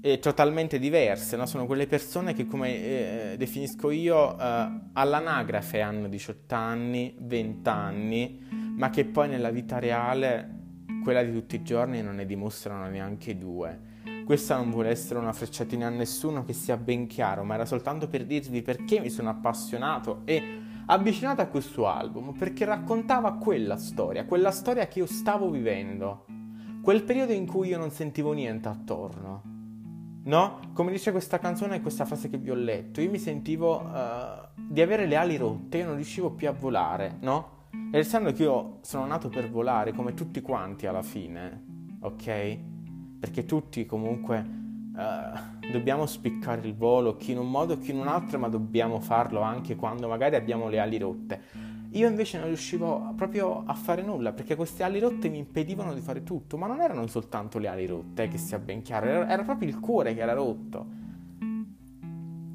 eh, 0.00 0.18
totalmente 0.18 0.78
diverse, 0.78 1.36
no? 1.36 1.46
sono 1.46 1.66
quelle 1.66 1.86
persone 1.86 2.34
che 2.34 2.46
come 2.46 3.32
eh, 3.32 3.34
definisco 3.36 3.90
io 3.90 4.38
eh, 4.38 4.70
all'anagrafe 4.92 5.80
hanno 5.80 6.08
18 6.08 6.54
anni, 6.54 7.14
20 7.18 7.68
anni, 7.68 8.46
ma 8.76 8.90
che 8.90 9.04
poi 9.04 9.28
nella 9.28 9.50
vita 9.50 9.78
reale, 9.78 10.57
quella 11.02 11.22
di 11.22 11.32
tutti 11.32 11.56
i 11.56 11.62
giorni, 11.62 12.02
non 12.02 12.16
ne 12.16 12.26
dimostrano 12.26 12.88
neanche 12.88 13.36
due. 13.36 13.96
Questa 14.24 14.56
non 14.56 14.70
vuole 14.70 14.90
essere 14.90 15.18
una 15.18 15.32
frecciatina 15.32 15.86
a 15.86 15.90
nessuno 15.90 16.44
che 16.44 16.52
sia 16.52 16.76
ben 16.76 17.06
chiaro, 17.06 17.44
ma 17.44 17.54
era 17.54 17.64
soltanto 17.64 18.08
per 18.08 18.26
dirvi 18.26 18.62
perché 18.62 19.00
mi 19.00 19.10
sono 19.10 19.30
appassionato 19.30 20.22
e 20.24 20.60
avvicinato 20.86 21.40
a 21.40 21.46
questo 21.46 21.86
album, 21.86 22.32
perché 22.32 22.64
raccontava 22.64 23.34
quella 23.34 23.76
storia, 23.76 24.24
quella 24.24 24.50
storia 24.50 24.86
che 24.86 24.98
io 24.98 25.06
stavo 25.06 25.50
vivendo, 25.50 26.26
quel 26.82 27.02
periodo 27.02 27.32
in 27.32 27.46
cui 27.46 27.68
io 27.68 27.78
non 27.78 27.90
sentivo 27.90 28.32
niente 28.32 28.68
attorno 28.68 29.56
No? 30.28 30.60
Come 30.74 30.92
dice 30.92 31.10
questa 31.10 31.38
canzone 31.38 31.76
e 31.76 31.80
questa 31.80 32.04
frase 32.04 32.28
che 32.28 32.36
vi 32.36 32.50
ho 32.50 32.54
letto, 32.54 33.00
io 33.00 33.10
mi 33.10 33.18
sentivo 33.18 33.80
uh, 33.80 34.46
di 34.54 34.82
avere 34.82 35.06
le 35.06 35.16
ali 35.16 35.38
rotte, 35.38 35.78
io 35.78 35.86
non 35.86 35.94
riuscivo 35.94 36.32
più 36.32 36.48
a 36.48 36.52
volare, 36.52 37.16
no? 37.20 37.56
E 37.70 37.98
essendo 37.98 38.32
che 38.32 38.42
io 38.42 38.78
sono 38.82 39.06
nato 39.06 39.28
per 39.28 39.50
volare, 39.50 39.92
come 39.92 40.14
tutti 40.14 40.40
quanti 40.40 40.86
alla 40.86 41.02
fine, 41.02 41.64
ok? 42.00 42.58
Perché 43.20 43.44
tutti 43.44 43.86
comunque 43.86 44.38
uh, 44.94 45.70
dobbiamo 45.70 46.06
spiccare 46.06 46.66
il 46.66 46.74
volo, 46.74 47.16
chi 47.16 47.32
in 47.32 47.38
un 47.38 47.50
modo, 47.50 47.78
chi 47.78 47.90
in 47.90 47.98
un 47.98 48.08
altro, 48.08 48.38
ma 48.38 48.48
dobbiamo 48.48 49.00
farlo 49.00 49.40
anche 49.40 49.76
quando 49.76 50.08
magari 50.08 50.36
abbiamo 50.36 50.68
le 50.68 50.78
ali 50.78 50.98
rotte. 50.98 51.40
Io 51.92 52.06
invece 52.06 52.38
non 52.38 52.48
riuscivo 52.48 53.14
proprio 53.16 53.62
a 53.64 53.72
fare 53.72 54.02
nulla 54.02 54.32
perché 54.32 54.54
queste 54.54 54.82
ali 54.82 54.98
rotte 54.98 55.30
mi 55.30 55.38
impedivano 55.38 55.94
di 55.94 56.00
fare 56.00 56.22
tutto, 56.22 56.58
ma 56.58 56.66
non 56.66 56.80
erano 56.80 57.06
soltanto 57.06 57.58
le 57.58 57.68
ali 57.68 57.86
rotte, 57.86 58.24
eh, 58.24 58.28
che 58.28 58.36
sia 58.36 58.58
ben 58.58 58.82
chiaro, 58.82 59.06
era, 59.06 59.28
era 59.28 59.42
proprio 59.42 59.68
il 59.68 59.80
cuore 59.80 60.14
che 60.14 60.20
era 60.20 60.34
rotto. 60.34 61.06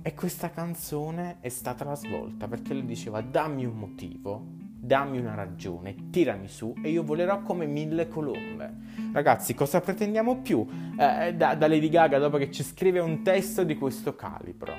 E 0.06 0.14
questa 0.16 0.50
canzone 0.50 1.38
è 1.40 1.48
stata 1.48 1.86
la 1.86 1.96
svolta 1.96 2.50
perché 2.50 2.74
lui 2.74 2.86
diceva 2.86 3.22
dammi 3.22 3.64
un 3.64 3.78
motivo, 3.78 4.44
dammi 4.78 5.18
una 5.18 5.34
ragione, 5.34 6.10
tirami 6.10 6.50
su 6.50 6.76
e 6.84 6.90
io 6.90 7.04
volerò 7.04 7.42
come 7.42 7.66
mille 7.68 8.10
colombe. 8.10 8.70
Ragazzi, 9.14 9.54
cosa 9.54 9.80
pretendiamo 9.80 10.42
più 10.42 10.68
eh, 11.00 11.34
da, 11.36 11.56
da 11.56 11.68
Lady 11.70 11.88
Gaga 11.88 12.18
dopo 12.18 12.36
che 12.36 12.52
ci 12.52 12.64
scrive 12.64 13.00
un 13.00 13.24
testo 13.24 13.64
di 13.64 13.78
questo 13.78 14.14
calibro? 14.14 14.74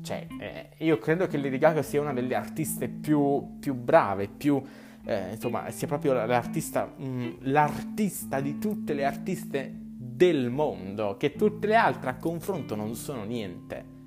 Cioè, 0.00 0.26
eh, 0.40 0.68
io 0.78 0.96
credo 0.96 1.26
che 1.26 1.36
Lady 1.36 1.58
Gaga 1.58 1.82
sia 1.82 2.00
una 2.00 2.14
delle 2.14 2.34
artiste 2.34 2.88
più, 2.88 3.58
più 3.60 3.74
brave, 3.74 4.28
più... 4.28 4.62
Eh, 5.04 5.32
insomma, 5.32 5.68
sia 5.68 5.86
proprio 5.86 6.14
l'artista, 6.14 6.90
mh, 6.96 7.06
mm, 7.06 7.30
l'artista 7.40 8.40
di 8.40 8.56
tutte 8.56 8.94
le 8.94 9.04
artiste 9.04 9.70
del 9.78 10.48
mondo, 10.48 11.18
che 11.18 11.34
tutte 11.34 11.66
le 11.66 11.76
altre 11.76 12.08
a 12.08 12.16
confronto 12.16 12.74
non 12.74 12.94
sono 12.94 13.24
niente. 13.24 13.97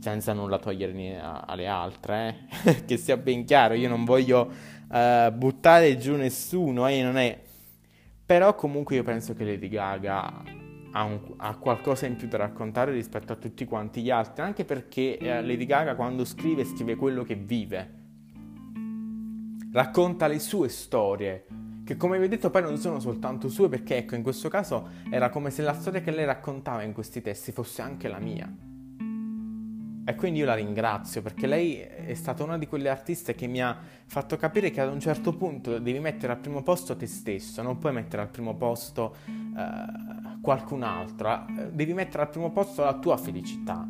Senza 0.00 0.32
nulla 0.32 0.58
togliere 0.58 1.20
alle 1.20 1.66
altre, 1.66 2.48
eh? 2.64 2.84
che 2.86 2.96
sia 2.96 3.16
ben 3.16 3.44
chiaro, 3.44 3.74
io 3.74 3.88
non 3.88 4.04
voglio 4.04 4.50
uh, 4.88 5.32
buttare 5.32 5.96
giù 5.98 6.14
nessuno, 6.14 6.86
eh, 6.86 7.02
non 7.02 7.16
è... 7.16 7.40
Però 8.24 8.54
comunque 8.54 8.96
io 8.96 9.02
penso 9.02 9.34
che 9.34 9.44
Lady 9.44 9.68
Gaga 9.68 10.42
ha, 10.92 11.02
un, 11.04 11.20
ha, 11.38 11.56
qualcosa 11.56 12.06
in 12.06 12.16
più 12.16 12.28
da 12.28 12.36
raccontare 12.36 12.92
rispetto 12.92 13.32
a 13.32 13.36
tutti 13.36 13.64
quanti 13.64 14.02
gli 14.02 14.10
altri, 14.10 14.42
anche 14.42 14.64
perché 14.64 15.18
eh, 15.18 15.42
Lady 15.42 15.66
Gaga 15.66 15.94
quando 15.94 16.24
scrive 16.24 16.64
scrive 16.64 16.96
quello 16.96 17.24
che 17.24 17.34
vive, 17.34 17.94
racconta 19.72 20.26
le 20.26 20.38
sue 20.38 20.68
storie, 20.68 21.46
che 21.84 21.96
come 21.96 22.18
vi 22.18 22.26
ho 22.26 22.28
detto 22.28 22.50
poi 22.50 22.62
non 22.62 22.76
sono 22.76 23.00
soltanto 23.00 23.48
sue, 23.48 23.68
perché 23.68 23.96
ecco 23.96 24.14
in 24.14 24.22
questo 24.22 24.48
caso 24.48 24.88
era 25.10 25.30
come 25.30 25.50
se 25.50 25.62
la 25.62 25.74
storia 25.74 26.00
che 26.00 26.10
lei 26.10 26.24
raccontava 26.24 26.82
in 26.82 26.92
questi 26.92 27.20
testi 27.20 27.52
fosse 27.52 27.82
anche 27.82 28.08
la 28.08 28.18
mia. 28.18 28.50
E 30.08 30.14
quindi 30.14 30.38
io 30.38 30.46
la 30.46 30.54
ringrazio 30.54 31.20
perché 31.20 31.46
lei 31.46 31.80
è 31.80 32.14
stata 32.14 32.42
una 32.42 32.56
di 32.56 32.66
quelle 32.66 32.88
artiste 32.88 33.34
che 33.34 33.46
mi 33.46 33.60
ha 33.60 33.78
fatto 34.06 34.38
capire 34.38 34.70
che 34.70 34.80
ad 34.80 34.90
un 34.90 34.98
certo 34.98 35.36
punto 35.36 35.78
devi 35.78 35.98
mettere 35.98 36.32
al 36.32 36.38
primo 36.38 36.62
posto 36.62 36.96
te 36.96 37.04
stesso, 37.04 37.60
non 37.60 37.76
puoi 37.76 37.92
mettere 37.92 38.22
al 38.22 38.30
primo 38.30 38.56
posto 38.56 39.16
uh, 39.26 40.40
qualcun 40.40 40.82
altro, 40.82 41.44
devi 41.70 41.92
mettere 41.92 42.22
al 42.22 42.30
primo 42.30 42.50
posto 42.50 42.82
la 42.84 42.94
tua 42.94 43.18
felicità, 43.18 43.86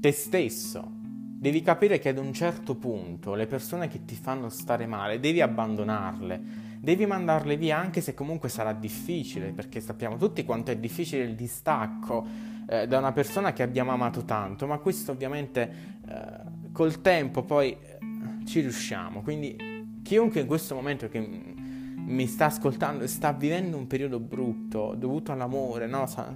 te 0.00 0.12
stesso. 0.12 0.92
Devi 1.38 1.62
capire 1.62 1.98
che 1.98 2.10
ad 2.10 2.18
un 2.18 2.34
certo 2.34 2.74
punto 2.74 3.32
le 3.32 3.46
persone 3.46 3.88
che 3.88 4.04
ti 4.04 4.16
fanno 4.16 4.50
stare 4.50 4.84
male 4.84 5.18
devi 5.18 5.40
abbandonarle, 5.40 6.42
devi 6.78 7.06
mandarle 7.06 7.56
via 7.56 7.78
anche 7.78 8.02
se 8.02 8.12
comunque 8.12 8.50
sarà 8.50 8.74
difficile, 8.74 9.52
perché 9.52 9.80
sappiamo 9.80 10.18
tutti 10.18 10.44
quanto 10.44 10.72
è 10.72 10.76
difficile 10.76 11.24
il 11.24 11.34
distacco 11.34 12.54
eh, 12.66 12.86
da 12.86 12.98
una 12.98 13.12
persona 13.12 13.52
che 13.52 13.62
abbiamo 13.62 13.92
amato 13.92 14.24
tanto, 14.24 14.66
ma 14.66 14.78
questo 14.78 15.12
ovviamente 15.12 15.98
eh, 16.06 16.72
col 16.72 17.00
tempo 17.00 17.42
poi 17.42 17.70
eh, 17.70 17.98
ci 18.44 18.60
riusciamo. 18.60 19.22
Quindi 19.22 20.00
chiunque 20.02 20.40
in 20.40 20.46
questo 20.46 20.74
momento 20.74 21.08
che 21.08 21.18
mi 21.18 22.26
sta 22.26 22.46
ascoltando 22.46 23.04
e 23.04 23.08
sta 23.08 23.32
vivendo 23.32 23.76
un 23.76 23.86
periodo 23.86 24.20
brutto 24.20 24.94
dovuto 24.96 25.32
all'amore, 25.32 25.86
no? 25.86 26.06
Sa- 26.06 26.32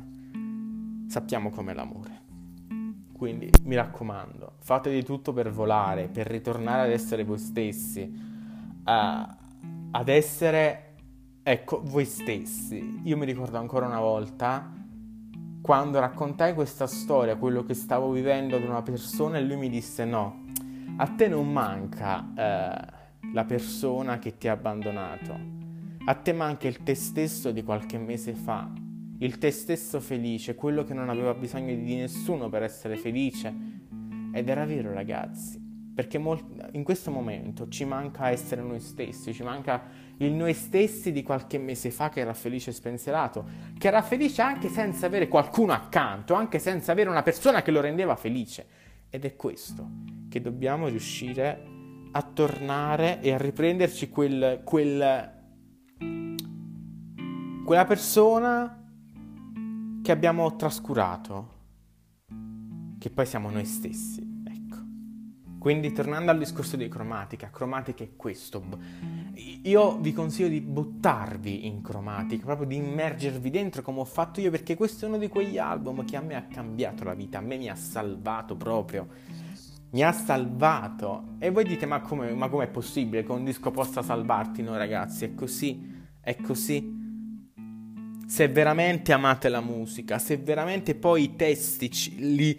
sappiamo 1.07 1.51
com'è 1.51 1.75
l'amore. 1.75 2.19
Quindi 3.13 3.51
mi 3.65 3.75
raccomando, 3.75 4.55
fate 4.61 4.91
di 4.91 5.05
tutto 5.05 5.33
per 5.33 5.51
volare, 5.51 6.09
per 6.09 6.27
ritornare 6.27 6.87
ad 6.87 6.91
essere 6.91 7.23
voi 7.23 7.39
stessi, 7.39 8.01
uh, 8.01 8.83
ad 9.91 10.09
essere, 10.09 10.95
ecco, 11.43 11.83
voi 11.85 12.07
stessi. 12.07 13.01
Io 13.05 13.17
mi 13.19 13.27
ricordo 13.27 13.59
ancora 13.59 13.87
una 13.87 14.01
volta 14.01 14.80
quando 15.61 16.01
raccontai 16.01 16.55
questa 16.55 16.87
storia, 16.87 17.37
quello 17.37 17.65
che 17.65 17.75
stavo 17.75 18.11
vivendo 18.11 18.57
ad 18.57 18.63
una 18.63 18.83
persona 18.83 19.39
e 19.39 19.43
lui 19.43 19.57
mi 19.57 19.69
disse 19.69 20.05
no, 20.05 20.47
a 20.97 21.07
te 21.07 21.29
non 21.29 21.53
manca 21.53 22.33
eh, 22.35 22.99
la 23.33 23.45
persona 23.45 24.19
che 24.19 24.37
ti 24.39 24.49
ha 24.49 24.53
abbandonato, 24.53 25.39
a 26.05 26.15
te 26.15 26.33
manca 26.33 26.67
il 26.67 26.83
te 26.83 26.95
stesso 26.95 27.51
di 27.51 27.63
qualche 27.63 27.99
mese 27.99 28.35
fa, 28.35 28.73
il 29.19 29.37
te 29.37 29.51
stesso 29.51 30.01
felice, 30.01 30.55
quello 30.55 30.83
che 30.83 30.95
non 30.95 31.11
aveva 31.11 31.35
bisogno 31.35 31.75
di 31.75 31.97
nessuno 31.97 32.49
per 32.49 32.63
essere 32.63 32.97
felice. 32.97 33.79
Ed 34.33 34.49
era 34.49 34.65
vero 34.65 34.93
ragazzi, 34.93 35.61
perché 35.95 36.17
in 36.73 36.85
questo 36.85 37.11
momento 37.11 37.69
ci 37.69 37.85
manca 37.85 38.31
essere 38.31 38.63
noi 38.63 38.81
stessi, 38.81 39.35
ci 39.35 39.43
manca 39.43 39.83
il 40.21 40.33
noi 40.33 40.53
stessi 40.53 41.13
di 41.13 41.23
qualche 41.23 41.59
mese 41.59 41.91
fa 41.91 42.11
che 42.11 42.21
era 42.21 42.35
felice 42.35 42.71
e 42.71 42.73
spensierato, 42.75 43.45
che 43.79 43.89
era 43.89 44.03
felice 44.03 44.43
anche 44.43 44.69
senza 44.69 45.07
avere 45.07 45.29
qualcuno 45.29 45.73
accanto, 45.73 46.35
anche 46.35 46.59
senza 46.59 46.93
avere 46.93 47.09
una 47.09 47.23
persona 47.23 47.63
che 47.63 47.71
lo 47.71 47.81
rendeva 47.81 48.17
felice. 48.17 48.67
Ed 49.09 49.25
è 49.25 49.35
questo 49.35 49.89
che 50.29 50.41
dobbiamo 50.41 50.89
riuscire 50.89 51.67
a 52.13 52.23
tornare 52.23 53.21
e 53.21 53.33
a 53.33 53.39
riprenderci 53.39 54.11
quel, 54.11 54.61
quel, 54.63 55.33
quella 57.65 57.85
persona 57.87 58.85
che 60.03 60.13
abbiamo 60.13 60.55
trascurato, 60.55 61.59
che 62.99 63.11
poi 63.11 63.25
siamo 63.25 63.51
noi 63.51 63.65
stessi. 63.65 64.31
Quindi 65.61 65.93
tornando 65.93 66.31
al 66.31 66.39
discorso 66.39 66.79
di 66.79 66.89
cromatica, 66.89 67.51
cromatica 67.51 68.03
è 68.03 68.17
questo. 68.17 68.63
Io 69.63 69.99
vi 69.99 70.13
consiglio 70.13 70.49
di 70.49 70.61
buttarvi 70.61 71.67
in 71.67 71.83
cromatica, 71.83 72.45
proprio 72.45 72.67
di 72.67 72.77
immergervi 72.77 73.51
dentro 73.51 73.83
come 73.83 74.01
ho 74.01 74.05
fatto 74.05 74.41
io, 74.41 74.51
perché 74.51 74.75
questo 74.75 75.05
è 75.05 75.09
uno 75.09 75.19
di 75.19 75.29
quegli 75.29 75.59
album 75.59 76.05
che 76.05 76.17
a 76.17 76.21
me 76.21 76.35
ha 76.35 76.43
cambiato 76.43 77.05
la 77.05 77.15
vita, 77.15 77.39
a 77.39 77.41
me 77.41 77.57
mi 77.57 77.69
ha 77.69 77.75
salvato 77.75 78.57
proprio. 78.57 79.09
Mi 79.91 80.03
ha 80.03 80.13
salvato. 80.13 81.37
E 81.39 81.51
voi 81.51 81.65
dite, 81.65 81.87
ma 81.87 82.01
come 82.01 82.33
ma 82.33 82.49
com'è 82.49 82.69
possibile 82.69 83.25
che 83.25 83.33
un 83.33 83.45
disco 83.45 83.71
possa 83.71 84.03
salvarti? 84.03 84.63
No 84.63 84.77
ragazzi, 84.77 85.25
è 85.25 85.35
così, 85.35 86.05
è 86.21 86.37
così. 86.37 86.99
Se 88.27 88.49
veramente 88.49 89.13
amate 89.13 89.49
la 89.49 89.61
musica, 89.61 90.19
se 90.19 90.37
veramente 90.37 90.95
poi 90.95 91.25
i 91.25 91.37
testi 91.37 91.91
li 92.19 92.57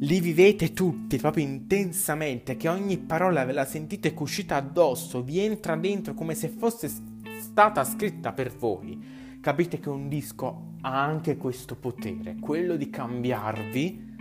li 0.00 0.20
vivete 0.20 0.72
tutti 0.72 1.16
proprio 1.18 1.44
intensamente, 1.44 2.56
che 2.56 2.68
ogni 2.68 2.98
parola 2.98 3.44
ve 3.44 3.52
la 3.52 3.64
sentite 3.64 4.12
cuscita 4.12 4.56
addosso, 4.56 5.22
vi 5.22 5.38
entra 5.38 5.76
dentro 5.76 6.14
come 6.14 6.34
se 6.34 6.48
fosse 6.48 6.90
stata 7.38 7.84
scritta 7.84 8.32
per 8.32 8.54
voi. 8.54 9.22
Capite 9.40 9.78
che 9.78 9.88
un 9.88 10.08
disco 10.08 10.72
ha 10.80 11.04
anche 11.04 11.36
questo 11.36 11.76
potere, 11.76 12.36
quello 12.40 12.76
di 12.76 12.90
cambiarvi, 12.90 14.12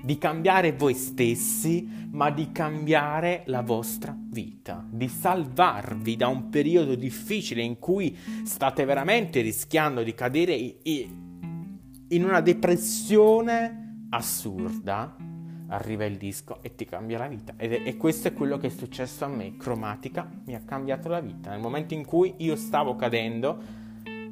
di 0.00 0.18
cambiare 0.18 0.72
voi 0.72 0.94
stessi, 0.94 2.06
ma 2.10 2.30
di 2.30 2.52
cambiare 2.52 3.42
la 3.46 3.62
vostra 3.62 4.16
vita, 4.16 4.86
di 4.88 5.08
salvarvi 5.08 6.16
da 6.16 6.28
un 6.28 6.48
periodo 6.48 6.94
difficile 6.94 7.62
in 7.62 7.78
cui 7.78 8.16
state 8.44 8.84
veramente 8.84 9.40
rischiando 9.40 10.02
di 10.02 10.14
cadere 10.14 10.76
in 12.10 12.24
una 12.24 12.40
depressione 12.40 13.87
assurda, 14.10 15.16
arriva 15.68 16.04
il 16.04 16.16
disco 16.16 16.62
e 16.62 16.74
ti 16.74 16.84
cambia 16.84 17.18
la 17.18 17.28
vita. 17.28 17.54
Ed 17.56 17.72
è, 17.72 17.82
e 17.84 17.96
questo 17.96 18.28
è 18.28 18.32
quello 18.32 18.58
che 18.58 18.68
è 18.68 18.70
successo 18.70 19.24
a 19.24 19.28
me. 19.28 19.56
Cromatica 19.56 20.28
mi 20.44 20.54
ha 20.54 20.60
cambiato 20.64 21.08
la 21.08 21.20
vita. 21.20 21.50
Nel 21.50 21.60
momento 21.60 21.94
in 21.94 22.04
cui 22.04 22.34
io 22.38 22.56
stavo 22.56 22.96
cadendo 22.96 23.86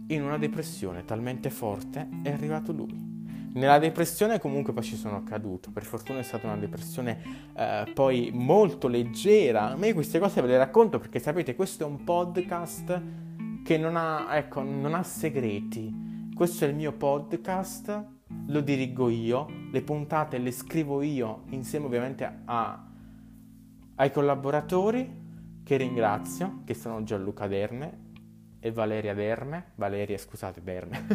in 0.08 0.22
una 0.22 0.38
depressione 0.38 1.04
talmente 1.04 1.50
forte, 1.50 2.08
è 2.22 2.30
arrivato 2.30 2.72
lui. 2.72 3.14
Nella 3.54 3.78
depressione 3.78 4.38
comunque 4.38 4.74
poi 4.74 4.82
ci 4.82 4.96
sono 4.96 5.22
caduto, 5.22 5.70
per 5.70 5.82
fortuna 5.82 6.18
è 6.18 6.22
stata 6.22 6.46
una 6.46 6.58
depressione 6.58 7.22
eh, 7.56 7.90
poi 7.94 8.30
molto 8.32 8.86
leggera. 8.86 9.70
A 9.70 9.76
me 9.76 9.94
queste 9.94 10.18
cose 10.18 10.42
ve 10.42 10.48
le 10.48 10.58
racconto 10.58 10.98
perché 10.98 11.18
sapete, 11.20 11.54
questo 11.54 11.84
è 11.84 11.86
un 11.86 12.04
podcast 12.04 13.02
che 13.64 13.78
non 13.78 13.96
ha, 13.96 14.36
ecco, 14.36 14.62
non 14.62 14.94
ha 14.94 15.02
segreti. 15.02 16.30
Questo 16.34 16.66
è 16.66 16.68
il 16.68 16.74
mio 16.74 16.92
podcast 16.92 18.15
lo 18.28 18.60
dirigo 18.60 19.08
io, 19.08 19.46
le 19.70 19.82
puntate 19.82 20.38
le 20.38 20.50
scrivo 20.50 21.02
io 21.02 21.44
insieme 21.50 21.86
ovviamente 21.86 22.40
a, 22.44 22.86
ai 23.96 24.10
collaboratori 24.10 25.24
che 25.62 25.76
ringrazio, 25.76 26.62
che 26.64 26.74
sono 26.74 27.02
Gianluca 27.02 27.46
Derme 27.46 28.04
e 28.60 28.70
Valeria 28.70 29.14
Derme, 29.14 29.72
Valeria 29.76 30.16
scusate 30.16 30.62
Derme, 30.62 31.06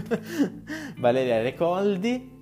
Valeria 1.00 1.42
Recoldi. 1.42 2.40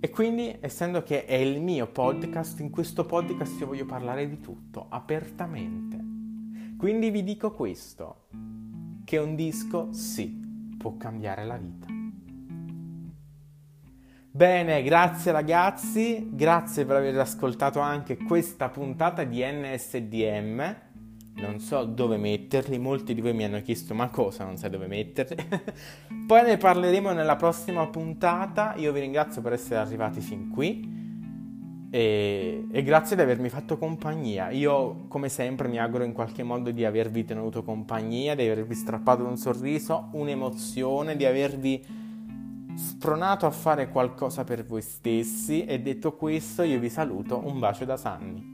E 0.00 0.10
quindi, 0.10 0.54
essendo 0.60 1.02
che 1.02 1.24
è 1.24 1.34
il 1.34 1.62
mio 1.62 1.86
podcast, 1.86 2.60
in 2.60 2.68
questo 2.68 3.06
podcast 3.06 3.58
io 3.60 3.66
voglio 3.66 3.86
parlare 3.86 4.28
di 4.28 4.38
tutto, 4.38 4.86
apertamente. 4.90 5.98
Quindi 6.76 7.08
vi 7.08 7.24
dico 7.24 7.52
questo, 7.52 8.26
che 9.04 9.16
un 9.16 9.34
disco 9.34 9.92
sì, 9.92 10.74
può 10.76 10.98
cambiare 10.98 11.46
la 11.46 11.56
vita. 11.56 11.93
Bene, 14.36 14.82
grazie 14.82 15.30
ragazzi, 15.30 16.28
grazie 16.32 16.84
per 16.84 16.96
aver 16.96 17.16
ascoltato 17.20 17.78
anche 17.78 18.16
questa 18.16 18.68
puntata 18.68 19.22
di 19.22 19.44
NSDM. 19.44 20.76
Non 21.34 21.60
so 21.60 21.84
dove 21.84 22.16
metterli, 22.16 22.76
molti 22.80 23.14
di 23.14 23.20
voi 23.20 23.32
mi 23.32 23.44
hanno 23.44 23.62
chiesto 23.62 23.94
ma 23.94 24.08
cosa, 24.08 24.42
non 24.42 24.56
sai 24.56 24.70
dove 24.70 24.88
metterli. 24.88 25.36
Poi 26.26 26.42
ne 26.42 26.56
parleremo 26.56 27.12
nella 27.12 27.36
prossima 27.36 27.86
puntata. 27.86 28.74
Io 28.74 28.90
vi 28.90 28.98
ringrazio 28.98 29.40
per 29.40 29.52
essere 29.52 29.76
arrivati 29.76 30.20
fin 30.20 30.48
qui 30.48 31.86
e, 31.92 32.66
e 32.72 32.82
grazie 32.82 33.14
di 33.14 33.22
avermi 33.22 33.48
fatto 33.48 33.78
compagnia. 33.78 34.50
Io 34.50 35.04
come 35.06 35.28
sempre 35.28 35.68
mi 35.68 35.78
auguro 35.78 36.02
in 36.02 36.12
qualche 36.12 36.42
modo 36.42 36.72
di 36.72 36.84
avervi 36.84 37.24
tenuto 37.24 37.62
compagnia, 37.62 38.34
di 38.34 38.42
avervi 38.42 38.74
strappato 38.74 39.24
un 39.24 39.36
sorriso, 39.36 40.08
un'emozione, 40.10 41.14
di 41.14 41.24
avervi 41.24 42.02
spronato 42.76 43.46
a 43.46 43.50
fare 43.50 43.88
qualcosa 43.88 44.44
per 44.44 44.64
voi 44.64 44.82
stessi 44.82 45.64
e 45.64 45.80
detto 45.80 46.16
questo 46.16 46.62
io 46.62 46.78
vi 46.78 46.90
saluto, 46.90 47.40
un 47.44 47.58
bacio 47.58 47.84
da 47.84 47.96
Sanni. 47.96 48.53